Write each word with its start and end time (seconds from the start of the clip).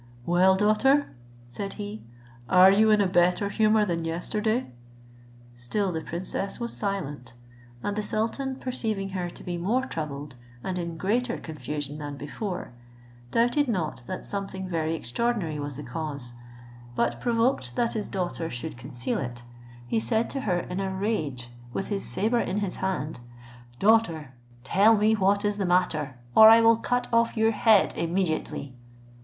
"Well 0.25 0.55
daughter," 0.55 1.11
said 1.47 1.73
he, 1.73 2.01
"are 2.49 2.71
you 2.71 2.89
in 2.89 3.01
a 3.01 3.07
better 3.07 3.49
humour 3.49 3.85
than 3.85 4.03
yesterday?" 4.03 4.71
Still 5.55 5.91
the 5.91 6.01
princess 6.01 6.59
was 6.59 6.73
silent, 6.75 7.35
and 7.83 7.95
the 7.95 8.01
sultan 8.01 8.55
perceiving 8.55 9.09
her 9.09 9.29
to 9.29 9.43
be 9.43 9.59
more 9.59 9.83
troubled, 9.85 10.37
and 10.63 10.79
in 10.79 10.97
greater 10.97 11.37
confusion 11.37 11.99
than 11.99 12.17
before, 12.17 12.73
doubted 13.29 13.67
not 13.67 14.01
that 14.07 14.25
something 14.25 14.67
very 14.67 14.95
extraordinary 14.95 15.59
was 15.59 15.77
the 15.77 15.83
cause; 15.83 16.33
but 16.95 17.21
provoked 17.21 17.75
that 17.75 17.93
his 17.93 18.07
daughter 18.07 18.49
should 18.49 18.77
conceal 18.77 19.19
it, 19.19 19.43
he 19.85 19.99
said 19.99 20.31
to 20.31 20.41
her 20.41 20.61
in 20.61 20.79
a 20.79 20.91
rage, 20.91 21.51
with 21.73 21.89
his 21.89 22.03
sabre 22.03 22.39
in 22.39 22.57
his 22.57 22.77
hand, 22.77 23.19
"Daughter, 23.77 24.33
tell 24.63 24.97
me 24.97 25.13
what 25.13 25.45
is 25.45 25.57
the 25.59 25.65
matter, 25.67 26.17
or 26.33 26.49
I 26.49 26.59
will 26.59 26.77
cut 26.77 27.07
off 27.13 27.37
your 27.37 27.51
head 27.51 27.95
immediately." 27.95 28.73